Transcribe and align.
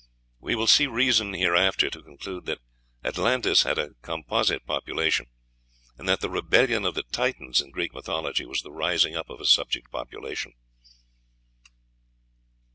We 0.39 0.55
will 0.55 0.65
see 0.65 0.87
reason 0.87 1.35
hereafter 1.35 1.91
to 1.91 2.01
conclude 2.01 2.47
that 2.47 2.57
Atlantis 3.03 3.61
had 3.61 3.77
a 3.77 3.93
composite 4.01 4.65
population, 4.65 5.27
and 5.95 6.09
that 6.09 6.21
the 6.21 6.29
rebellion 6.31 6.85
of 6.85 6.95
the 6.95 7.03
Titans 7.03 7.61
in 7.61 7.69
Greek 7.69 7.93
mythology 7.93 8.47
was 8.47 8.63
the 8.63 8.71
rising 8.73 9.15
up 9.15 9.29
of 9.29 9.39
a 9.39 9.45
subject 9.45 9.91
population. 9.91 10.53